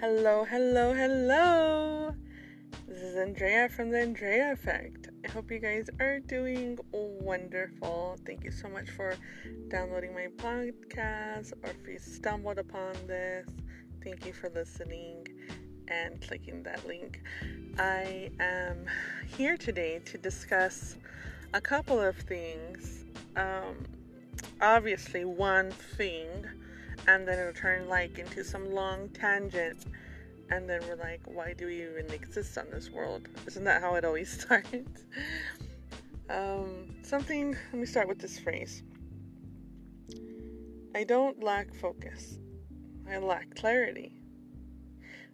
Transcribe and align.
Hello, 0.00 0.46
hello, 0.46 0.94
hello. 0.94 2.14
This 2.88 3.02
is 3.02 3.16
Andrea 3.16 3.68
from 3.68 3.90
the 3.90 4.00
Andrea 4.00 4.50
Effect. 4.50 5.10
I 5.26 5.30
hope 5.30 5.50
you 5.50 5.58
guys 5.58 5.90
are 6.00 6.20
doing 6.20 6.78
wonderful. 6.90 8.16
Thank 8.24 8.42
you 8.42 8.50
so 8.50 8.70
much 8.70 8.88
for 8.88 9.14
downloading 9.68 10.14
my 10.14 10.28
podcast 10.38 11.52
or 11.62 11.68
if 11.68 11.86
you 11.86 11.98
stumbled 11.98 12.56
upon 12.56 12.94
this. 13.06 13.46
Thank 14.02 14.24
you 14.24 14.32
for 14.32 14.48
listening 14.48 15.26
and 15.88 16.18
clicking 16.22 16.62
that 16.62 16.86
link. 16.86 17.20
I 17.78 18.30
am 18.40 18.86
here 19.36 19.58
today 19.58 20.00
to 20.06 20.16
discuss 20.16 20.96
a 21.52 21.60
couple 21.60 22.00
of 22.00 22.16
things. 22.16 23.04
Um, 23.36 23.84
obviously, 24.62 25.26
one 25.26 25.70
thing 25.72 26.46
and 27.06 27.26
then 27.26 27.38
it'll 27.38 27.52
turn 27.52 27.88
like 27.88 28.18
into 28.18 28.44
some 28.44 28.70
long 28.70 29.08
tangent 29.10 29.86
and 30.50 30.68
then 30.68 30.80
we're 30.88 30.96
like 30.96 31.20
why 31.26 31.52
do 31.52 31.66
we 31.66 31.82
even 31.82 32.10
exist 32.12 32.58
on 32.58 32.66
this 32.70 32.90
world? 32.90 33.28
Isn't 33.46 33.64
that 33.64 33.80
how 33.80 33.94
it 33.94 34.04
always 34.04 34.30
starts? 34.42 35.04
Um, 36.28 36.94
something 37.02 37.56
let 37.72 37.80
me 37.80 37.86
start 37.86 38.08
with 38.08 38.18
this 38.18 38.38
phrase. 38.38 38.82
I 40.94 41.04
don't 41.04 41.42
lack 41.42 41.74
focus. 41.74 42.38
I 43.08 43.18
lack 43.18 43.54
clarity. 43.56 44.12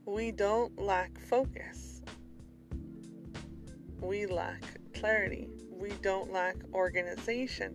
We 0.05 0.31
don't 0.31 0.79
lack 0.79 1.19
focus. 1.19 2.03
We 4.01 4.27
lack 4.27 4.63
clarity. 4.95 5.49
We 5.71 5.91
don't 6.03 6.33
lack 6.33 6.57
organization. 6.73 7.75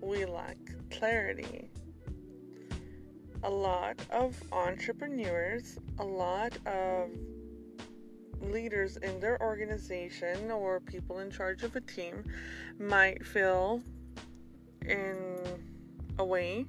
We 0.00 0.24
lack 0.24 0.56
clarity 0.90 1.70
a 3.46 3.50
lot 3.50 3.96
of 4.10 4.36
entrepreneurs, 4.50 5.78
a 6.00 6.04
lot 6.04 6.52
of 6.66 7.10
leaders 8.40 8.96
in 8.96 9.20
their 9.20 9.40
organization 9.40 10.50
or 10.50 10.80
people 10.80 11.20
in 11.20 11.30
charge 11.30 11.62
of 11.62 11.76
a 11.76 11.80
team 11.80 12.24
might 12.80 13.24
feel 13.24 13.80
in 14.82 15.38
a 16.18 16.24
way 16.24 16.66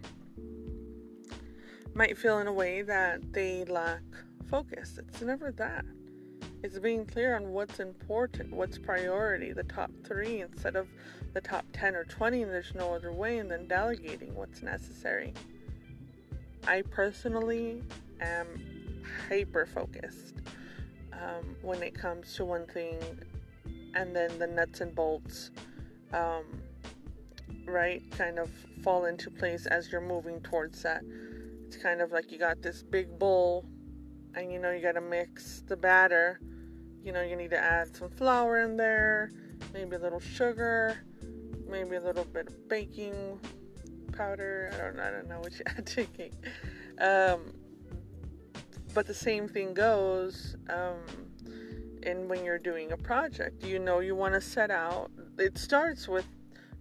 might 1.96 2.16
feel 2.16 2.38
in 2.38 2.46
a 2.46 2.54
way 2.54 2.84
that 2.84 3.34
they 3.34 3.66
lack 3.66 4.04
focus. 4.48 5.00
It's 5.00 5.22
never 5.22 5.52
that. 5.54 5.84
It's 6.62 6.78
being 6.78 7.08
clear 7.08 7.36
on 7.36 7.54
what's 7.54 7.80
important, 7.80 8.54
what's 8.54 8.78
priority, 8.78 9.52
the 9.52 9.64
top 9.64 9.90
three 10.04 10.42
instead 10.42 10.76
of 10.76 10.88
the 11.34 11.42
top 11.42 11.66
10 11.74 11.96
or 11.96 12.04
20, 12.04 12.44
and 12.44 12.52
there's 12.52 12.76
no 12.76 12.94
other 12.94 13.12
way, 13.12 13.40
and 13.40 13.50
then 13.50 13.68
delegating 13.68 14.36
what's 14.36 14.62
necessary. 14.62 15.34
I 16.68 16.82
personally 16.82 17.82
am 18.20 19.02
hyper 19.30 19.66
focused 19.66 20.36
um, 21.14 21.56
when 21.62 21.82
it 21.82 21.94
comes 21.94 22.34
to 22.36 22.46
one 22.46 22.68
thing, 22.68 23.00
and 23.96 24.14
then 24.14 24.38
the 24.38 24.48
nuts 24.48 24.82
and 24.82 24.94
bolts, 24.94 25.52
um, 26.14 26.44
right, 27.66 28.04
kind 28.12 28.38
of 28.38 28.50
fall 28.84 29.06
into 29.06 29.32
place 29.32 29.66
as 29.66 29.92
you're 29.92 30.02
moving 30.02 30.42
towards 30.42 30.84
that. 30.84 31.04
It's 31.68 31.78
kind 31.78 32.02
of 32.02 32.12
like 32.12 32.34
you 32.34 32.38
got 32.38 32.62
this 32.62 32.84
big 32.84 33.18
bowl, 33.18 33.66
and 34.36 34.52
you 34.52 34.60
know 34.60 34.72
you 34.72 34.82
got 34.82 34.94
to 34.94 35.02
mix 35.02 35.64
the 35.68 35.78
batter. 35.78 36.42
You 37.02 37.14
know, 37.14 37.22
you 37.22 37.38
need 37.38 37.52
to 37.52 37.58
add 37.58 37.96
some 37.96 38.10
flour 38.10 38.60
in 38.60 38.76
there, 38.76 39.32
maybe 39.74 39.96
a 39.96 40.00
little 40.00 40.20
sugar, 40.20 40.98
maybe 41.70 41.96
a 41.96 42.02
little 42.02 42.26
bit 42.26 42.48
of 42.48 42.68
baking 42.68 43.40
powder. 44.18 44.72
I 44.74 44.78
don't, 44.78 45.00
I 45.00 45.12
don't 45.12 45.30
know 45.30 45.40
what 45.40 45.54
you 45.54 45.62
add 45.68 45.86
to 45.86 46.06
cake. 46.06 46.34
Um, 47.00 47.54
but 48.94 49.06
the 49.06 49.14
same 49.14 49.48
thing 49.48 49.74
goes 49.74 50.56
um, 50.70 50.98
in 52.04 52.28
when 52.28 52.44
you're 52.44 52.60
doing 52.60 52.92
a 52.92 52.98
project. 52.98 53.64
You 53.64 53.80
know, 53.80 54.00
you 54.00 54.16
want 54.16 54.34
to 54.34 54.42
set 54.42 54.72
out. 54.72 55.12
It 55.38 55.58
starts 55.58 56.08
with 56.08 56.26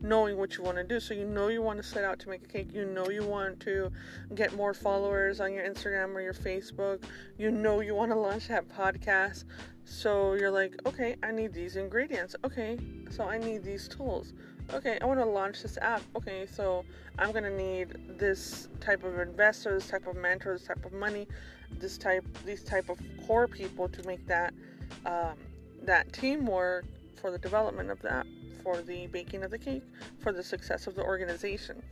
knowing 0.01 0.37
what 0.37 0.57
you 0.57 0.63
want 0.63 0.77
to 0.77 0.85
do. 0.85 1.01
So 1.01 1.15
you 1.15 1.25
know 1.25 1.49
you 1.49 1.63
want 1.63 1.79
to 1.79 1.83
set 1.83 2.05
out 2.05 2.19
to 2.21 2.29
make 2.29 2.45
a 2.45 2.49
cake. 2.49 2.73
You 2.73 2.85
know 2.85 3.09
you 3.09 3.23
want 3.23 3.61
to 3.61 3.91
get 4.35 4.55
more 4.55 4.75
followers 4.75 5.41
on 5.41 5.53
your 5.53 5.69
Instagram 5.69 6.15
or 6.15 6.21
your 6.21 6.35
Facebook. 6.35 7.05
You 7.39 7.51
know 7.51 7.81
you 7.81 7.95
want 7.95 8.13
to 8.13 8.17
launch 8.17 8.49
that 8.49 8.69
podcast. 8.69 9.45
So 9.85 10.35
you're 10.35 10.51
like, 10.51 10.75
okay, 10.87 11.17
I 11.23 11.31
need 11.31 11.53
these 11.53 11.77
ingredients. 11.77 12.35
Okay, 12.45 12.79
so 13.11 13.25
I 13.25 13.39
need 13.39 13.63
these 13.63 13.89
tools 13.89 14.33
okay, 14.75 14.99
I 15.01 15.05
want 15.05 15.21
to 15.21 15.27
launch 15.27 15.63
this 15.63 15.79
app. 15.81 16.03
Okay, 16.17 16.47
so 16.51 16.85
I'm 17.19 17.33
gonna 17.33 17.57
need 17.57 18.19
this 18.19 18.69
type 18.81 19.05
of 19.05 19.19
investor, 19.19 19.75
this 19.75 19.89
type 19.89 20.07
of 20.07 20.17
mentor, 20.17 20.55
this 20.55 20.67
type 20.67 20.85
of 20.85 20.93
money, 20.93 21.27
this 21.79 21.99
type, 21.99 22.25
these 22.45 22.63
type 22.63 22.89
of 22.89 22.99
core 23.27 23.49
people 23.49 23.89
to 23.89 24.07
make 24.07 24.27
that 24.27 24.53
um, 25.05 25.35
that 25.83 26.13
teamwork 26.13 26.85
for 27.21 27.31
the 27.31 27.39
development 27.39 27.91
of 27.91 28.01
that, 28.03 28.27
for 28.63 28.83
the 28.83 29.07
baking 29.09 29.43
of 29.45 29.51
the 29.51 29.59
cake, 29.59 29.83
for 30.21 30.33
the 30.33 30.43
success 30.43 30.87
of 30.87 30.95
the 30.95 31.03
organization. 31.03 31.83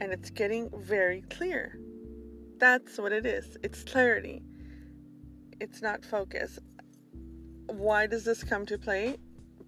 And 0.00 0.12
it's 0.12 0.30
getting 0.30 0.70
very 0.74 1.22
clear. 1.30 1.78
That's 2.58 2.98
what 2.98 3.12
it 3.12 3.26
is. 3.26 3.56
It's 3.62 3.82
clarity. 3.84 4.42
It's 5.60 5.82
not 5.82 6.04
focus. 6.04 6.58
Why 7.66 8.06
does 8.06 8.24
this 8.24 8.42
come 8.42 8.66
to 8.66 8.78
play? 8.78 9.16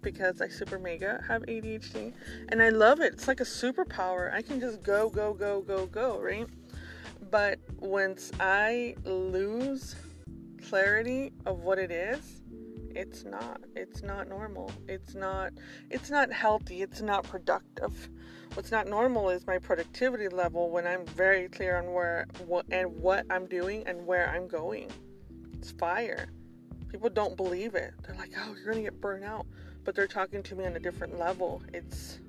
Because 0.01 0.41
I 0.41 0.47
super 0.47 0.79
mega 0.79 1.23
have 1.27 1.43
ADHD 1.43 2.13
and 2.49 2.61
I 2.61 2.69
love 2.69 2.99
it. 2.99 3.13
It's 3.13 3.27
like 3.27 3.39
a 3.39 3.45
superpower. 3.45 4.33
I 4.33 4.41
can 4.41 4.59
just 4.59 4.83
go, 4.83 5.09
go, 5.09 5.33
go, 5.33 5.61
go, 5.61 5.85
go, 5.85 6.19
right? 6.19 6.47
But 7.29 7.59
once 7.79 8.31
I 8.39 8.95
lose 9.03 9.95
clarity 10.67 11.33
of 11.45 11.59
what 11.59 11.77
it 11.79 11.91
is, 11.91 12.41
it's 12.97 13.25
not. 13.25 13.61
It's 13.75 14.01
not 14.01 14.27
normal. 14.27 14.71
It's 14.87 15.13
not 15.13 15.53
it's 15.89 16.09
not 16.09 16.31
healthy. 16.31 16.81
It's 16.81 17.01
not 17.01 17.23
productive. 17.23 18.09
What's 18.55 18.71
not 18.71 18.87
normal 18.87 19.29
is 19.29 19.45
my 19.45 19.59
productivity 19.59 20.29
level 20.29 20.71
when 20.71 20.87
I'm 20.87 21.05
very 21.05 21.47
clear 21.47 21.77
on 21.77 21.93
where 21.93 22.25
what 22.47 22.65
and 22.71 22.89
what 22.99 23.25
I'm 23.29 23.45
doing 23.45 23.83
and 23.85 24.05
where 24.07 24.29
I'm 24.29 24.47
going. 24.47 24.89
It's 25.53 25.71
fire. 25.71 26.29
People 26.89 27.09
don't 27.09 27.37
believe 27.37 27.75
it. 27.75 27.93
They're 28.03 28.15
like, 28.15 28.31
"Oh, 28.37 28.55
you're 28.55 28.71
going 28.73 28.83
to 28.83 28.89
get 28.89 28.99
burned 28.99 29.25
out." 29.25 29.45
But 29.87 29.95
they're 29.95 30.05
talking 30.05 30.43
to 30.43 30.53
me 30.53 30.65
on 30.65 30.75
a 30.75 30.79
different 30.81 31.17
level. 31.17 31.61
It's 31.73 32.19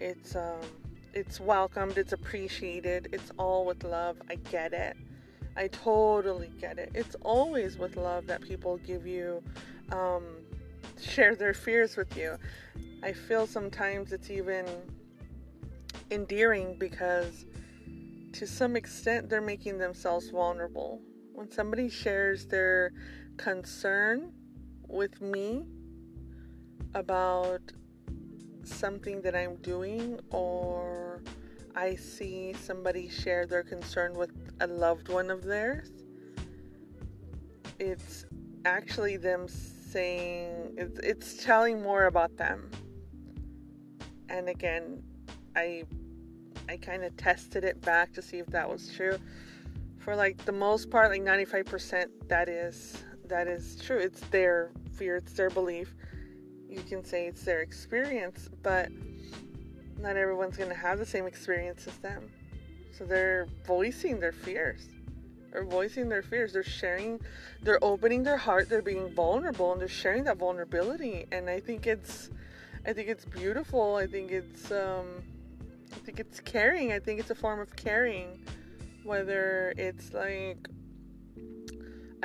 it's 0.00 0.34
um 0.34 0.58
it's 1.14 1.38
welcomed, 1.38 1.96
it's 1.96 2.12
appreciated, 2.12 3.08
it's 3.12 3.30
all 3.38 3.64
with 3.64 3.84
love. 3.84 4.16
I 4.28 4.34
get 4.34 4.72
it. 4.72 4.96
I 5.56 5.68
totally 5.68 6.50
get 6.60 6.80
it. 6.80 6.90
It's 6.92 7.14
always 7.22 7.78
with 7.78 7.94
love 7.94 8.26
that 8.26 8.40
people 8.42 8.78
give 8.78 9.06
you 9.06 9.44
um 9.92 10.24
share 11.00 11.36
their 11.36 11.54
fears 11.54 11.96
with 11.96 12.16
you. 12.16 12.36
I 13.00 13.12
feel 13.12 13.46
sometimes 13.46 14.12
it's 14.12 14.28
even 14.28 14.66
endearing 16.10 16.76
because 16.80 17.46
to 18.32 18.44
some 18.44 18.74
extent 18.74 19.30
they're 19.30 19.40
making 19.40 19.78
themselves 19.78 20.30
vulnerable. 20.30 21.00
When 21.32 21.48
somebody 21.48 21.88
shares 21.88 22.44
their 22.46 22.92
concern 23.36 24.32
with 24.88 25.20
me, 25.20 25.64
about 26.96 27.60
something 28.64 29.20
that 29.20 29.36
I'm 29.36 29.56
doing 29.56 30.18
or 30.30 31.22
I 31.74 31.94
see 31.94 32.54
somebody 32.54 33.08
share 33.10 33.46
their 33.46 33.62
concern 33.62 34.14
with 34.14 34.30
a 34.60 34.66
loved 34.66 35.10
one 35.10 35.30
of 35.30 35.44
theirs, 35.44 35.90
it's 37.78 38.24
actually 38.64 39.18
them 39.18 39.46
saying, 39.46 40.74
it's, 40.78 40.98
it's 41.00 41.44
telling 41.44 41.82
more 41.82 42.06
about 42.06 42.34
them. 42.38 42.70
And 44.30 44.48
again, 44.48 45.02
I 45.54 45.84
I 46.68 46.78
kind 46.78 47.04
of 47.04 47.16
tested 47.16 47.62
it 47.62 47.80
back 47.82 48.12
to 48.14 48.22
see 48.22 48.38
if 48.38 48.46
that 48.46 48.68
was 48.68 48.92
true. 48.92 49.18
For 49.98 50.16
like 50.16 50.44
the 50.46 50.52
most 50.52 50.90
part, 50.90 51.10
like 51.10 51.22
95%, 51.22 52.06
that 52.28 52.48
is 52.48 53.04
that 53.26 53.46
is 53.46 53.76
true. 53.76 53.98
It's 53.98 54.20
their 54.28 54.72
fear, 54.92 55.16
it's 55.16 55.34
their 55.34 55.50
belief 55.50 55.94
you 56.68 56.82
can 56.82 57.04
say 57.04 57.26
it's 57.26 57.44
their 57.44 57.60
experience, 57.60 58.48
but 58.62 58.90
not 59.98 60.16
everyone's 60.16 60.56
going 60.56 60.70
to 60.70 60.76
have 60.76 60.98
the 60.98 61.06
same 61.06 61.26
experience 61.26 61.86
as 61.86 61.96
them. 61.98 62.30
So 62.96 63.04
they're 63.04 63.46
voicing 63.66 64.20
their 64.20 64.32
fears. 64.32 64.88
They're 65.52 65.64
voicing 65.64 66.08
their 66.08 66.22
fears. 66.22 66.52
They're 66.52 66.62
sharing, 66.62 67.20
they're 67.62 67.82
opening 67.82 68.22
their 68.22 68.36
heart, 68.36 68.68
they're 68.68 68.82
being 68.82 69.08
vulnerable 69.14 69.72
and 69.72 69.80
they're 69.80 69.88
sharing 69.88 70.24
that 70.24 70.36
vulnerability. 70.38 71.26
And 71.32 71.48
I 71.48 71.60
think 71.60 71.86
it's 71.86 72.30
I 72.86 72.92
think 72.92 73.08
it's 73.08 73.24
beautiful. 73.24 73.96
I 73.96 74.06
think 74.06 74.30
it's 74.30 74.70
um 74.70 75.22
I 75.92 75.98
think 76.04 76.20
it's 76.20 76.40
caring. 76.40 76.92
I 76.92 76.98
think 76.98 77.20
it's 77.20 77.30
a 77.30 77.34
form 77.34 77.60
of 77.60 77.74
caring. 77.74 78.44
Whether 79.02 79.72
it's 79.76 80.12
like 80.12 80.68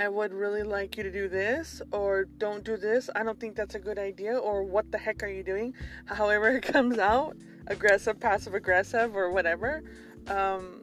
I 0.01 0.07
would 0.07 0.33
really 0.33 0.63
like 0.63 0.97
you 0.97 1.03
to 1.03 1.11
do 1.11 1.29
this, 1.29 1.79
or 1.91 2.25
don't 2.25 2.63
do 2.63 2.75
this. 2.75 3.07
I 3.15 3.21
don't 3.21 3.39
think 3.39 3.55
that's 3.55 3.75
a 3.75 3.79
good 3.79 3.99
idea, 3.99 4.35
or 4.35 4.63
what 4.63 4.91
the 4.91 4.97
heck 4.97 5.21
are 5.21 5.27
you 5.27 5.43
doing? 5.43 5.75
However, 6.05 6.49
it 6.57 6.63
comes 6.63 6.97
out 6.97 7.37
aggressive, 7.67 8.19
passive 8.19 8.55
aggressive, 8.55 9.15
or 9.15 9.29
whatever. 9.31 9.83
Um, 10.25 10.81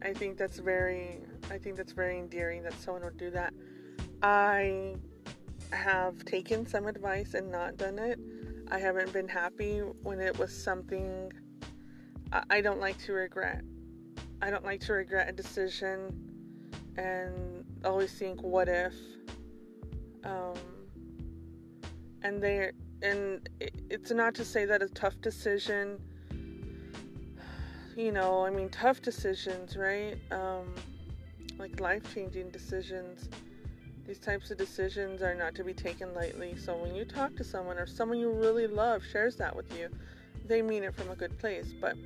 I 0.00 0.12
think 0.12 0.38
that's 0.38 0.60
very, 0.60 1.18
I 1.50 1.58
think 1.58 1.76
that's 1.76 1.90
very 1.90 2.20
endearing 2.20 2.62
that 2.62 2.74
someone 2.74 3.02
would 3.02 3.16
do 3.16 3.30
that. 3.30 3.52
I 4.22 4.94
have 5.72 6.24
taken 6.24 6.64
some 6.64 6.86
advice 6.86 7.34
and 7.34 7.50
not 7.50 7.76
done 7.76 7.98
it. 7.98 8.20
I 8.70 8.78
haven't 8.78 9.12
been 9.12 9.28
happy 9.28 9.78
when 9.80 10.20
it 10.20 10.38
was 10.38 10.52
something 10.56 11.32
I 12.48 12.60
don't 12.60 12.78
like 12.78 12.98
to 13.06 13.12
regret. 13.12 13.62
I 14.40 14.50
don't 14.50 14.64
like 14.64 14.82
to 14.82 14.92
regret 14.92 15.28
a 15.28 15.32
decision 15.32 16.28
and 16.96 17.61
always 17.84 18.12
think, 18.12 18.42
what 18.42 18.68
if? 18.68 18.94
Um, 20.24 20.54
and 22.22 22.42
they 22.42 22.70
and 23.02 23.48
it's 23.90 24.10
not 24.10 24.34
to 24.34 24.44
say 24.44 24.64
that 24.64 24.80
a 24.82 24.88
tough 24.88 25.20
decision 25.20 26.00
you 27.96 28.12
know 28.12 28.44
i 28.44 28.50
mean 28.50 28.68
tough 28.68 29.02
decisions 29.02 29.76
right 29.76 30.16
um, 30.30 30.74
like 31.58 31.80
life-changing 31.80 32.48
decisions 32.50 33.28
these 34.06 34.18
types 34.18 34.50
of 34.50 34.58
decisions 34.58 35.22
are 35.22 35.34
not 35.34 35.54
to 35.54 35.64
be 35.64 35.74
taken 35.74 36.14
lightly 36.14 36.56
so 36.56 36.76
when 36.76 36.94
you 36.94 37.04
talk 37.04 37.34
to 37.36 37.44
someone 37.44 37.76
or 37.76 37.86
someone 37.86 38.18
you 38.18 38.30
really 38.30 38.66
love 38.66 39.02
shares 39.04 39.36
that 39.36 39.54
with 39.54 39.76
you 39.78 39.88
they 40.46 40.62
mean 40.62 40.82
it 40.84 40.94
from 40.94 41.10
a 41.10 41.16
good 41.16 41.36
place 41.38 41.74
but 41.80 41.96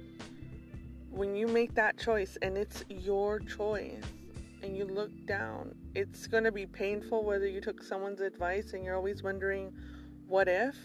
when 1.10 1.34
you 1.34 1.46
make 1.46 1.74
that 1.74 1.96
choice 1.98 2.36
and 2.42 2.56
it's 2.56 2.84
your 2.88 3.38
choice 3.40 4.02
and 4.66 4.76
you 4.76 4.84
look 4.84 5.10
down 5.26 5.74
it's 5.94 6.26
going 6.26 6.44
to 6.44 6.52
be 6.52 6.66
painful 6.66 7.24
whether 7.24 7.48
you 7.48 7.60
took 7.60 7.82
someone's 7.82 8.20
advice 8.20 8.74
and 8.74 8.84
you're 8.84 8.94
always 8.94 9.22
wondering 9.22 9.72
what 10.26 10.48
if, 10.48 10.76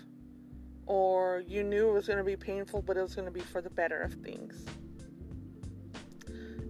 or 0.85 1.43
you 1.47 1.63
knew 1.63 1.89
it 1.89 1.93
was 1.93 2.07
going 2.07 2.17
to 2.17 2.23
be 2.23 2.35
painful, 2.35 2.81
but 2.81 2.97
it 2.97 3.01
was 3.01 3.15
going 3.15 3.25
to 3.25 3.31
be 3.31 3.41
for 3.41 3.61
the 3.61 3.69
better 3.69 3.99
of 3.99 4.13
things. 4.15 4.65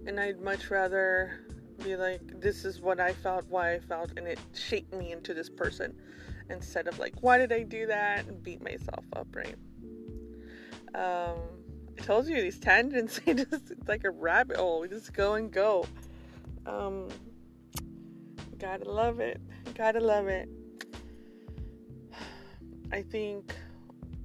And 0.06 0.18
I'd 0.18 0.40
much 0.40 0.70
rather 0.70 1.40
be 1.84 1.96
like, 1.96 2.40
this 2.40 2.64
is 2.64 2.80
what 2.80 2.98
I 2.98 3.12
felt, 3.12 3.44
why 3.48 3.74
I 3.74 3.78
felt, 3.78 4.12
and 4.16 4.26
it 4.26 4.38
shaped 4.54 4.92
me 4.92 5.12
into 5.12 5.34
this 5.34 5.48
person 5.48 5.94
instead 6.50 6.88
of 6.88 6.98
like, 6.98 7.14
why 7.20 7.38
did 7.38 7.52
I 7.52 7.62
do 7.62 7.86
that 7.86 8.26
and 8.26 8.42
beat 8.42 8.62
myself 8.62 9.04
up, 9.14 9.28
right? 9.34 9.56
Um, 10.94 11.38
I 11.98 12.02
told 12.02 12.26
you 12.26 12.40
these 12.40 12.58
tangents, 12.58 13.20
just, 13.26 13.70
it's 13.70 13.88
like 13.88 14.04
a 14.04 14.10
rabbit 14.10 14.56
hole. 14.56 14.80
We 14.80 14.88
just 14.88 15.12
go 15.12 15.34
and 15.34 15.50
go. 15.50 15.86
Um, 16.66 17.08
gotta 18.58 18.90
love 18.90 19.20
it. 19.20 19.40
Gotta 19.74 20.00
love 20.00 20.28
it. 20.28 20.48
I 22.92 23.02
think 23.02 23.54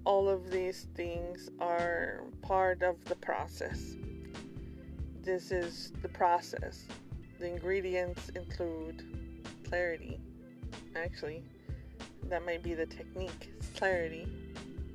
all 0.04 0.30
of 0.30 0.51
these 0.51 0.88
things 0.95 1.50
are 1.60 2.24
part 2.42 2.81
of 2.81 3.04
the 3.06 3.16
process. 3.16 3.95
This 5.24 5.51
is 5.51 5.92
the 6.01 6.10
process. 6.10 6.86
The 7.39 7.48
ingredients 7.48 8.30
include 8.30 9.04
clarity. 9.68 10.19
Actually, 10.95 11.44
that 12.30 12.45
might 12.45 12.63
be 12.63 12.74
the 12.74 12.86
technique. 12.86 13.51
It's 13.57 13.68
clarity. 13.78 14.28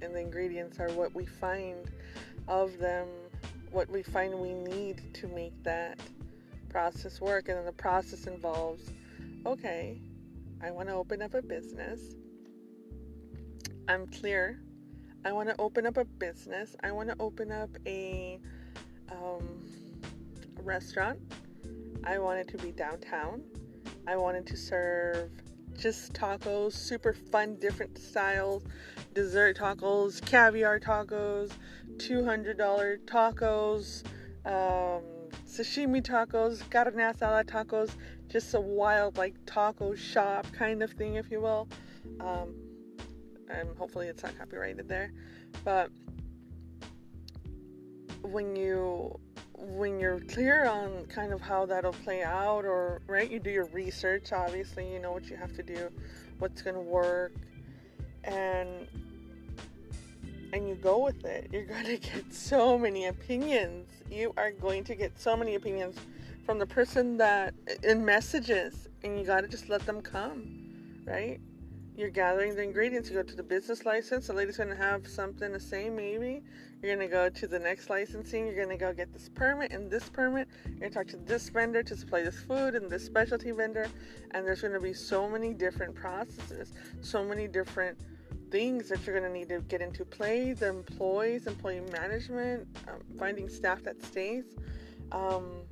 And 0.01 0.15
the 0.15 0.21
ingredients 0.21 0.81
are 0.81 0.91
what 0.91 1.15
we 1.15 1.27
find 1.27 1.91
of 2.49 2.79
them, 2.79 3.07
what 3.71 3.89
we 3.91 4.03
find 4.03 4.35
we 4.39 4.55
need 4.55 5.15
to 5.15 5.29
make 5.29 5.63
that 5.63 5.99
process 6.73 7.21
work. 7.21 7.49
And 7.49 7.59
then 7.59 7.65
the 7.67 7.73
process 7.73 8.27
involves 8.27 8.91
okay, 9.47 10.01
I 10.63 10.71
want 10.71 10.89
to 10.89 10.95
open 10.95 11.23
up 11.23 11.35
a 11.35 11.43
business. 11.43 12.01
I'm 13.89 14.07
clear. 14.07 14.61
I 15.25 15.33
want 15.33 15.49
to 15.49 15.61
open 15.61 15.87
up 15.87 15.97
a 15.97 16.05
business. 16.05 16.75
I 16.83 16.93
want 16.93 17.09
to 17.09 17.17
open 17.21 17.53
up 17.53 17.71
a, 17.87 18.41
um, 19.11 19.63
restaurant. 20.63 21.19
I 22.05 22.19
want 22.19 22.39
it 22.39 22.49
to 22.49 22.59
be 22.59 22.73
downtown. 22.73 23.43
I 24.07 24.17
wanted 24.17 24.47
to 24.47 24.57
serve 24.57 25.31
just 25.79 26.13
tacos, 26.13 26.73
super 26.73 27.13
fun, 27.13 27.57
different 27.57 27.99
styles, 27.99 28.65
dessert 29.15 29.57
tacos, 29.59 30.25
caviar 30.25 30.79
tacos, 30.81 31.51
$200 31.97 32.99
tacos, 33.05 34.05
um, 34.45 35.03
sashimi 35.47 36.03
tacos, 36.03 36.69
carne 36.71 36.95
asada 36.95 37.45
tacos, 37.45 37.91
just 38.29 38.55
a 38.55 38.61
wild, 38.61 39.17
like, 39.17 39.35
taco 39.47 39.95
shop 39.95 40.47
kind 40.53 40.83
of 40.83 40.93
thing, 40.93 41.15
if 41.15 41.31
you 41.31 41.41
will. 41.41 41.69
Um, 42.21 42.55
and 43.49 43.77
hopefully 43.77 44.09
it's 44.09 44.23
not 44.23 44.37
copyrighted 44.39 44.89
there. 44.89 45.13
But 45.65 45.91
when 48.23 48.57
you 48.57 49.19
when 49.59 50.01
you're 50.01 50.21
clear 50.21 50.67
on 50.67 51.05
kind 51.07 51.33
of 51.33 51.41
how 51.41 51.67
that'll 51.67 51.93
play 51.93 52.23
out 52.23 52.65
or 52.65 53.01
right 53.07 53.31
you 53.31 53.39
do 53.39 53.51
your 53.51 53.67
research 53.67 54.33
obviously 54.33 54.91
you 54.93 54.99
know 54.99 55.13
what 55.13 55.29
you 55.29 55.37
have 55.37 55.55
to 55.55 55.63
do 55.63 55.89
what's 56.39 56.63
going 56.63 56.75
to 56.75 56.81
work 56.81 57.33
and 58.25 58.89
and 60.53 60.69
you 60.69 60.75
go 60.75 60.99
with 60.99 61.25
it 61.25 61.49
you're 61.53 61.65
going 61.65 61.85
to 61.85 61.97
get 61.97 62.33
so 62.33 62.77
many 62.77 63.07
opinions 63.07 63.89
you 64.13 64.33
are 64.37 64.51
going 64.53 64.85
to 64.85 64.95
get 64.95 65.19
so 65.19 65.37
many 65.37 65.55
opinions 65.55 65.97
from 66.45 66.59
the 66.59 66.67
person 66.67 67.17
that 67.17 67.55
in 67.83 68.05
messages 68.05 68.89
and 69.03 69.19
you 69.19 69.25
got 69.25 69.41
to 69.41 69.49
just 69.49 69.69
let 69.69 69.85
them 69.87 70.01
come 70.01 71.03
right 71.07 71.41
you're 71.95 72.11
gathering 72.11 72.55
the 72.55 72.63
ingredients. 72.63 73.11
You 73.11 73.17
go 73.17 73.23
to 73.23 73.37
the 73.37 73.43
business 73.43 73.85
license. 73.85 74.27
The 74.27 74.33
lady's 74.33 74.57
going 74.57 74.71
to 74.71 74.77
have 74.77 75.07
something 75.07 75.53
to 75.53 75.61
say, 75.61 75.91
maybe. 75.91 76.43
You're 76.81 76.97
going 76.97 77.07
to 77.07 77.15
go 77.15 77.29
to 77.29 77.47
the 77.47 77.59
next 77.59 77.91
licensing. 77.91 78.47
You're 78.47 78.57
going 78.57 78.71
to 78.71 78.77
go 78.77 78.95
get 78.95 79.13
this 79.13 79.29
permit 79.29 79.73
and 79.73 79.91
this 79.91 80.09
permit. 80.09 80.49
You're 80.65 80.79
going 80.79 80.91
to 80.91 80.99
talk 80.99 81.07
to 81.09 81.19
this 81.19 81.51
vendor 81.51 81.83
to 81.83 81.97
supply 81.97 82.23
this 82.23 82.41
food 82.41 82.75
and 82.75 82.89
this 82.89 83.05
specialty 83.05 83.51
vendor. 83.51 83.89
And 84.31 84.47
there's 84.47 84.63
going 84.63 84.73
to 84.73 84.81
be 84.81 84.95
so 84.95 85.29
many 85.29 85.53
different 85.53 85.95
processes, 85.95 86.73
so 87.03 87.23
many 87.25 87.47
different 87.47 87.99
things 88.53 88.91
that 88.91 89.05
you're 89.07 89.19
going 89.19 89.33
to 89.33 89.37
need 89.37 89.49
to 89.49 89.61
get 89.63 89.81
into 89.81 90.05
play 90.05 90.53
the 90.53 90.69
employees, 90.69 91.47
employee 91.47 91.81
management, 91.91 92.69
um, 92.87 93.01
finding 93.19 93.49
staff 93.49 93.83
that 93.83 94.01
stays. 94.05 94.45
Um, 95.11 95.63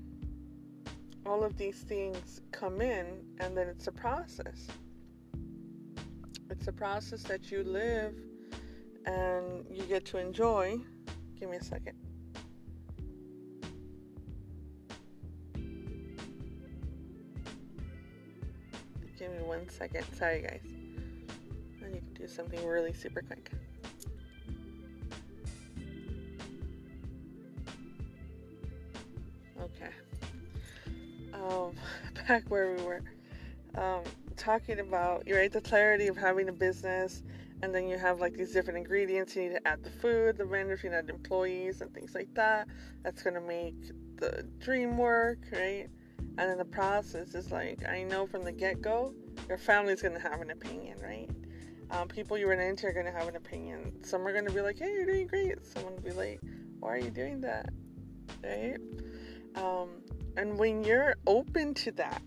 all 1.27 1.44
of 1.44 1.59
these 1.59 1.81
things 1.81 2.41
come 2.53 2.81
in, 2.81 3.06
and 3.38 3.55
then 3.55 3.69
it's 3.69 3.87
a 3.87 3.93
process. 3.93 4.67
It's 6.49 6.67
a 6.69 6.73
process 6.73 7.23
that 7.25 7.50
you 7.50 7.62
live 7.62 8.15
and 9.05 9.65
you 9.71 9.85
get 9.85 10.06
to 10.06 10.19
enjoy. 10.19 10.79
Give 11.38 11.50
me 11.50 11.59
a 11.59 11.62
second. 11.62 11.97
Give 19.19 19.31
me 19.31 19.43
one 19.45 19.69
second. 19.69 20.05
Sorry, 20.14 20.40
guys. 20.40 20.89
To 22.21 22.27
do 22.27 22.33
something 22.33 22.67
really 22.67 22.93
super 22.93 23.23
quick. 23.23 23.50
Okay. 29.61 29.91
Um, 31.33 31.73
back 32.29 32.45
where 32.49 32.75
we 32.75 32.83
were. 32.83 33.03
Um, 33.77 34.03
talking 34.37 34.81
about 34.81 35.23
right 35.31 35.53
the 35.53 35.61
clarity 35.61 36.07
of 36.07 36.17
having 36.17 36.49
a 36.49 36.53
business 36.53 37.23
and 37.62 37.75
then 37.75 37.87
you 37.87 37.99
have 37.99 38.21
like 38.21 38.33
these 38.33 38.53
different 38.53 38.79
ingredients 38.79 39.37
you 39.37 39.43
need 39.43 39.50
to 39.50 39.69
add 39.69 39.85
the 39.85 39.91
food 39.91 40.39
the 40.39 40.45
vendors 40.45 40.83
you 40.83 40.89
need 40.89 41.11
employees 41.11 41.83
and 41.83 41.93
things 41.93 42.15
like 42.15 42.33
that 42.33 42.67
that's 43.05 43.23
going 43.23 43.35
to 43.35 43.41
make 43.43 43.75
the 44.17 44.49
dream 44.59 44.97
work 44.97 45.39
right 45.53 45.89
and 46.39 46.50
then 46.50 46.57
the 46.57 46.65
process 46.65 47.35
is 47.35 47.53
like 47.53 47.87
i 47.87 48.03
know 48.03 48.27
from 48.27 48.43
the 48.43 48.53
get-go 48.53 49.12
your 49.47 49.59
family's 49.59 50.00
going 50.00 50.15
to 50.15 50.21
have 50.21 50.41
an 50.41 50.50
opinion 50.50 50.97
right 51.03 51.29
um, 51.90 52.09
people 52.09 52.38
you 52.38 52.49
run 52.49 52.61
into 52.61 52.87
are 52.87 52.92
going 52.92 53.06
to 53.06 53.12
have 53.12 53.28
an 53.28 53.37
opinion. 53.37 54.04
Some 54.04 54.26
are 54.26 54.32
going 54.32 54.47
to 54.47 54.52
be 54.52 54.61
like 54.61 54.78
hey 54.78 54.92
you're 54.92 55.06
doing 55.06 55.26
great. 55.26 55.64
Someone 55.66 55.94
will 55.94 56.02
be 56.02 56.12
like 56.12 56.40
why 56.78 56.90
are 56.90 56.99
you 56.99 57.11
doing 57.11 57.40
that? 57.42 57.70
Right? 58.42 58.78
Um, 59.56 59.88
and 60.37 60.59
when 60.59 60.85
you're 60.85 61.16
open 61.26 61.75
to 61.75 61.92
that 61.92 62.23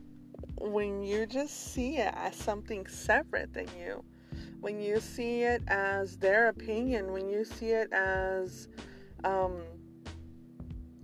when 0.70 1.04
you 1.04 1.26
just 1.26 1.74
see 1.74 1.98
it 1.98 2.14
as 2.16 2.36
something 2.36 2.88
separate 2.88 3.54
than 3.54 3.68
you, 3.78 4.04
when 4.62 4.80
you 4.80 5.00
see 5.00 5.44
it 5.44 5.62
as 5.68 6.18
their 6.18 6.48
opinion, 6.48 7.12
when 7.12 7.30
you 7.30 7.44
see 7.44 7.72
it 7.72 7.92
as, 7.92 8.70
um, 9.26 9.62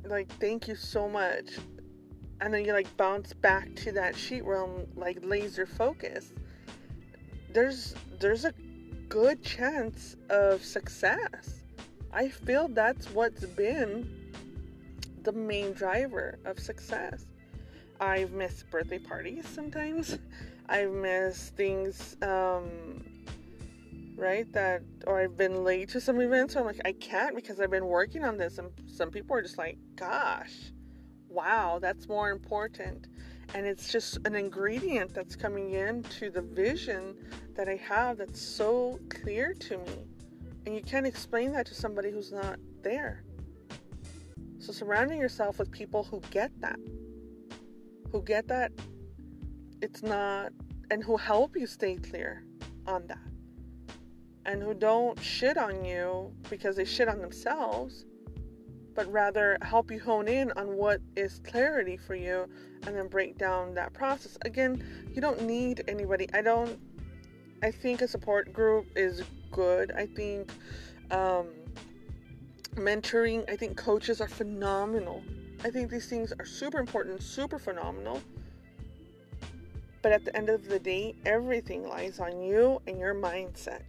like, 0.06 0.32
thank 0.40 0.68
you 0.68 0.76
so 0.76 1.10
much, 1.10 1.58
and 2.40 2.54
then 2.54 2.64
you 2.64 2.72
like 2.72 2.96
bounce 2.96 3.34
back 3.34 3.76
to 3.76 3.92
that 3.92 4.16
sheet 4.16 4.46
realm, 4.46 4.88
like 4.96 5.18
laser 5.24 5.66
focus. 5.66 6.34
There's 7.52 7.96
there's 8.20 8.46
a 8.46 8.54
good 9.08 9.44
chance 9.44 10.16
of 10.30 10.64
success. 10.64 11.62
I 12.12 12.30
feel 12.30 12.68
that's 12.68 13.10
what's 13.12 13.46
been 13.46 14.08
the 15.24 15.32
main 15.32 15.74
driver 15.74 16.40
of 16.46 16.60
success. 16.60 17.26
I've 18.00 18.32
missed 18.32 18.70
birthday 18.70 19.00
parties 19.00 19.48
sometimes. 19.48 20.18
I've 20.70 20.92
missed 20.92 21.56
things, 21.56 22.16
um, 22.22 23.04
right? 24.16 24.52
That, 24.54 24.84
or 25.08 25.20
I've 25.20 25.36
been 25.36 25.64
late 25.64 25.90
to 25.90 26.02
some 26.02 26.22
events. 26.22 26.54
So 26.54 26.60
I'm 26.60 26.66
like, 26.66 26.82
I 26.86 26.92
can't 26.94 27.36
because 27.36 27.60
I've 27.60 27.72
been 27.72 27.88
working 27.88 28.24
on 28.24 28.38
this. 28.38 28.60
And 28.60 28.70
some 28.88 29.10
people 29.10 29.36
are 29.36 29.42
just 29.42 29.58
like, 29.58 29.78
gosh, 29.96 30.54
wow, 31.28 31.80
that's 31.82 32.08
more 32.08 32.30
important. 32.30 33.08
And 33.54 33.66
it's 33.66 33.92
just 33.92 34.18
an 34.26 34.36
ingredient 34.36 35.14
that's 35.14 35.36
coming 35.36 35.72
in 35.72 36.04
to 36.20 36.30
the 36.30 36.42
vision 36.42 37.16
that 37.56 37.68
I 37.68 37.76
have 37.78 38.18
that's 38.18 38.42
so 38.42 39.00
clear 39.10 39.54
to 39.56 39.78
me. 39.78 40.08
And 40.66 40.76
you 40.76 40.82
can't 40.82 41.08
explain 41.08 41.52
that 41.54 41.66
to 41.68 41.74
somebody 41.74 42.12
who's 42.12 42.32
not 42.32 42.60
there. 42.84 43.24
So 44.60 44.72
surrounding 44.72 45.20
yourself 45.20 45.58
with 45.58 45.72
people 45.72 46.04
who 46.04 46.22
get 46.32 46.52
that, 46.62 46.80
who 48.12 48.22
get 48.22 48.48
that 48.50 48.72
it's 49.82 50.04
not, 50.04 50.52
and 50.92 51.04
who 51.04 51.16
help 51.18 51.56
you 51.56 51.66
stay 51.66 51.96
clear 51.96 52.44
on 52.86 53.08
that, 53.08 53.18
and 54.46 54.62
who 54.62 54.74
don't 54.74 55.20
shit 55.20 55.58
on 55.58 55.86
you 55.86 56.34
because 56.50 56.76
they 56.76 56.86
shit 56.86 57.08
on 57.08 57.20
themselves, 57.22 58.06
but 59.00 59.10
rather 59.14 59.58
help 59.62 59.90
you 59.90 59.98
hone 59.98 60.28
in 60.28 60.52
on 60.58 60.76
what 60.76 61.00
is 61.16 61.40
clarity 61.46 61.96
for 61.96 62.16
you 62.16 62.46
and 62.86 62.94
then 62.98 63.08
break 63.08 63.38
down 63.38 63.74
that 63.74 63.94
process. 63.94 64.38
Again, 64.42 64.84
you 65.16 65.22
don't 65.22 65.42
need 65.44 65.86
anybody. 65.88 66.28
I 66.34 66.42
don't, 66.42 66.78
I 67.64 67.72
think 67.72 68.02
a 68.02 68.10
support 68.10 68.52
group 68.52 68.88
is 68.98 69.24
good. 69.54 69.94
I 69.94 70.06
think, 70.06 70.52
um, 71.12 71.48
mentoring, 72.76 73.50
I 73.50 73.56
think 73.56 73.78
coaches 73.78 74.20
are 74.20 74.28
phenomenal. 74.28 75.24
I 75.64 75.70
think 75.70 75.90
these 75.90 76.10
things 76.10 76.34
are 76.38 76.46
super 76.46 76.78
important, 76.78 77.24
super 77.24 77.58
phenomenal. 77.58 78.22
But 80.02 80.12
at 80.12 80.26
the 80.26 80.36
end 80.36 80.50
of 80.50 80.68
the 80.68 80.78
day, 80.78 81.16
everything 81.26 81.88
lies 81.88 82.20
on 82.20 82.42
you 82.42 82.82
and 82.86 83.00
your 83.00 83.16
mindset. 83.16 83.84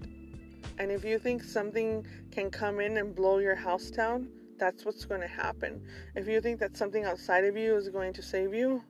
And 0.78 0.92
if 0.92 1.04
you 1.04 1.18
think 1.18 1.42
something 1.42 2.06
can 2.30 2.48
come 2.48 2.78
in 2.78 2.96
and 2.96 3.12
blow 3.12 3.38
your 3.38 3.56
house 3.56 3.90
down, 3.90 4.28
that's 4.60 4.84
what's 4.84 5.04
going 5.04 5.22
to 5.22 5.26
happen. 5.26 5.82
If 6.14 6.28
you 6.28 6.40
think 6.40 6.60
that 6.60 6.76
something 6.76 7.04
outside 7.04 7.44
of 7.44 7.56
you 7.56 7.74
is 7.74 7.88
going 7.88 8.12
to 8.12 8.22
save 8.22 8.54
you, 8.54 8.84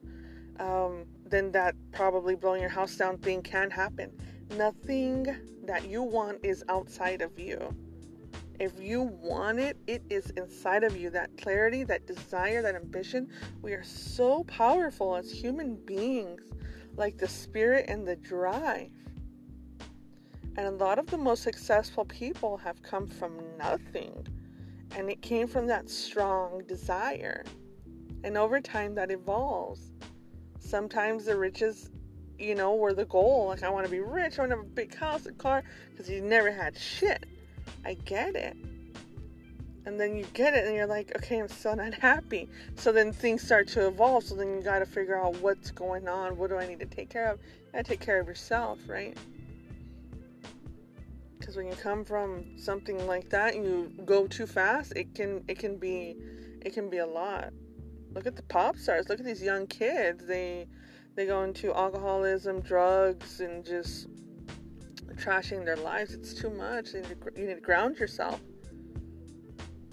um, 0.59 1.07
then 1.25 1.53
that 1.53 1.75
probably 1.93 2.35
blowing 2.35 2.61
your 2.61 2.71
house 2.71 2.97
down 2.97 3.17
thing 3.19 3.41
can 3.41 3.71
happen. 3.71 4.11
Nothing 4.59 5.27
that 5.65 5.89
you 5.89 6.03
want 6.03 6.41
is 6.43 6.65
outside 6.69 7.23
of 7.23 7.39
you. 7.39 7.75
If 8.59 8.79
you 8.79 9.03
want 9.03 9.59
it, 9.59 9.79
it 9.87 10.03
is 10.11 10.31
inside 10.37 10.85
of 10.85 10.95
you. 10.97 11.09
That 11.09 11.31
clarity, 11.39 11.85
that 11.85 12.07
desire, 12.07 12.61
that 12.61 12.75
ambition. 12.75 13.29
We 13.62 13.73
are 13.73 13.85
so 13.85 14.45
powerful 14.45 15.17
as 15.17 15.31
human 15.31 15.77
beings, 15.77 16.43
like 16.97 17.17
the 17.17 17.29
spirit 17.29 17.87
and 17.89 18.07
the 18.07 18.17
drive. 18.17 18.91
And 20.59 20.67
a 20.67 20.71
lot 20.73 20.99
of 20.99 21.07
the 21.07 21.17
most 21.17 21.43
successful 21.43 22.05
people 22.05 22.59
have 22.59 22.83
come 22.83 23.07
from 23.07 23.39
nothing. 23.57 24.27
And 24.97 25.11
it 25.11 25.23
came 25.23 25.47
from 25.47 25.66
that 25.68 25.88
strong 25.88 26.62
desire. 26.66 27.44
And 28.25 28.37
over 28.37 28.61
time, 28.61 28.94
that 28.97 29.11
evolves. 29.11 29.92
Sometimes 30.59 31.25
the 31.25 31.37
riches, 31.37 31.90
you 32.38 32.54
know, 32.54 32.75
were 32.75 32.92
the 32.92 33.06
goal. 33.06 33.49
Like, 33.49 33.62
I 33.62 33.70
want 33.70 33.87
to 33.87 33.90
be 33.90 34.00
rich, 34.00 34.38
I 34.38 34.42
want 34.42 34.52
to 34.52 34.59
have 34.59 34.66
a 34.66 34.68
big 34.68 34.94
house, 34.94 35.26
a 35.26 35.32
car, 35.32 35.62
because 35.90 36.11
you 36.11 36.20
never 36.20 36.50
had 36.50 36.76
shit. 36.76 37.25
I 37.85 37.94
get 37.94 38.35
it. 38.35 38.56
And 39.87 39.99
then 39.99 40.14
you 40.14 40.26
get 40.35 40.54
it 40.54 40.66
and 40.66 40.75
you're 40.75 40.87
like, 40.87 41.16
okay, 41.16 41.38
I'm 41.38 41.49
still 41.49 41.75
not 41.75 41.94
happy. 41.94 42.49
So 42.76 42.92
then 42.92 43.12
things 43.12 43.42
start 43.42 43.66
to 43.68 43.87
evolve. 43.87 44.25
So 44.25 44.35
then 44.35 44.54
you 44.54 44.62
got 44.62 44.80
to 44.80 44.87
figure 44.87 45.18
out 45.18 45.40
what's 45.40 45.70
going 45.70 46.06
on. 46.06 46.37
What 46.37 46.50
do 46.50 46.56
I 46.56 46.66
need 46.66 46.80
to 46.80 46.87
take 46.87 47.09
care 47.09 47.30
of? 47.30 47.38
You 47.40 47.73
got 47.73 47.85
to 47.85 47.90
take 47.90 48.00
care 48.00 48.20
of 48.20 48.26
yourself, 48.26 48.78
right? 48.87 49.16
Because 51.40 51.56
when 51.56 51.66
you 51.66 51.75
come 51.75 52.04
from 52.04 52.59
something 52.59 53.06
like 53.06 53.30
that 53.30 53.54
and 53.54 53.64
you 53.64 53.90
go 54.04 54.26
too 54.26 54.47
fast, 54.47 54.92
it 54.94 55.14
can 55.14 55.42
it 55.49 55.59
can 55.59 55.78
be 55.78 56.14
it 56.61 56.75
can 56.75 56.90
be 56.90 56.99
a 56.99 57.06
lot. 57.06 57.50
Look 58.12 58.26
at 58.26 58.37
the 58.37 58.42
pop 58.42 58.76
stars. 58.76 59.09
Look 59.09 59.20
at 59.20 59.26
these 59.26 59.42
young 59.42 59.66
kids. 59.66 60.26
They 60.26 60.68
they 61.16 61.26
go 61.26 61.42
into 61.42 61.75
alcoholism, 61.75 62.61
drugs, 62.61 63.40
and 63.40 63.64
just 63.64 64.09
trashing 65.14 65.64
their 65.64 65.76
lives. 65.76 66.12
It's 66.12 66.35
too 66.35 66.50
much. 66.50 66.92
You 66.92 67.00
need 67.00 67.09
to, 67.09 67.40
you 67.40 67.47
need 67.47 67.54
to 67.54 67.61
ground 67.61 67.99
yourself. 67.99 68.40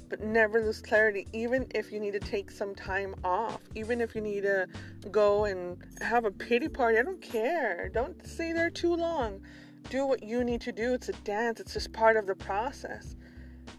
But 0.10 0.22
never 0.22 0.62
lose 0.62 0.82
clarity, 0.82 1.27
even 1.34 1.68
if 1.75 1.92
you 1.92 2.00
need 2.00 2.13
to 2.13 2.20
take 2.20 2.50
some 2.50 2.74
time 2.75 3.13
off, 3.25 3.60
even 3.75 4.00
if 4.00 4.16
you 4.16 4.22
need 4.22 4.44
to 4.44 4.68
go 5.12 5.46
and 5.46 5.77
have 6.01 6.24
a 6.24 6.32
pity 6.32 6.70
party. 6.70 6.98
I 6.98 7.04
don't 7.04 7.22
care. 7.22 7.89
Don't 7.89 8.25
stay 8.25 8.51
there 8.54 8.70
too 8.70 8.96
long. 8.96 9.42
Do 9.89 10.06
what 10.06 10.24
you 10.24 10.44
need 10.44 10.62
to 10.62 10.72
do. 10.72 10.94
It's 10.94 11.10
a 11.10 11.13
dance, 11.13 11.60
it's 11.60 11.74
just 11.74 11.94
part 11.94 12.17
of 12.17 12.27
the 12.27 12.36
process. 12.36 13.15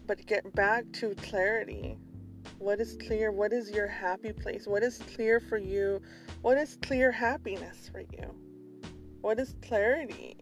But 0.07 0.25
get 0.25 0.53
back 0.55 0.85
to 0.93 1.15
clarity. 1.15 1.97
What 2.57 2.79
is 2.79 2.97
clear? 3.05 3.31
What 3.31 3.53
is 3.53 3.71
your 3.71 3.87
happy 3.87 4.33
place? 4.33 4.65
What 4.67 4.83
is 4.83 4.97
clear 5.15 5.39
for 5.39 5.57
you? 5.57 6.01
What 6.41 6.57
is 6.57 6.77
clear 6.81 7.11
happiness 7.11 7.89
for 7.91 8.01
you? 8.01 8.33
What 9.21 9.39
is 9.39 9.55
clarity? 9.61 10.37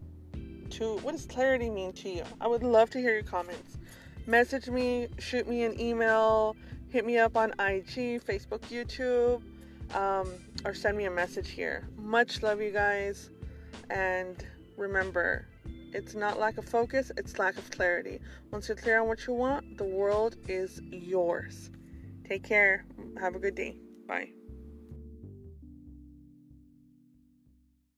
to 0.69 0.97
what 0.97 1.13
does 1.13 1.25
clarity 1.25 1.69
mean 1.69 1.93
to 1.93 2.09
you? 2.09 2.23
I 2.41 2.47
would 2.47 2.63
love 2.63 2.89
to 2.91 2.99
hear 2.99 3.13
your 3.13 3.23
comments. 3.23 3.77
Message 4.25 4.67
me, 4.67 5.07
shoot 5.19 5.47
me 5.47 5.63
an 5.63 5.79
email, 5.79 6.55
hit 6.89 7.05
me 7.05 7.17
up 7.17 7.37
on 7.37 7.51
IG, 7.51 8.21
Facebook, 8.23 8.59
YouTube, 8.69 9.41
um, 9.95 10.29
or 10.65 10.73
send 10.73 10.97
me 10.97 11.05
a 11.05 11.11
message 11.11 11.49
here. 11.49 11.87
Much 11.97 12.43
love, 12.43 12.61
you 12.61 12.71
guys. 12.71 13.29
And 13.89 14.45
remember, 14.75 15.47
it's 15.93 16.15
not 16.15 16.39
lack 16.39 16.57
of 16.57 16.65
focus, 16.65 17.11
it's 17.17 17.37
lack 17.39 17.57
of 17.57 17.69
clarity. 17.71 18.19
Once 18.51 18.67
you're 18.67 18.77
clear 18.77 19.01
on 19.01 19.07
what 19.07 19.25
you 19.27 19.33
want, 19.33 19.77
the 19.77 19.83
world 19.83 20.35
is 20.47 20.81
yours. 20.83 21.69
Take 22.27 22.43
care. 22.43 22.85
Have 23.19 23.35
a 23.35 23.39
good 23.39 23.55
day. 23.55 23.77
Bye. 24.07 24.36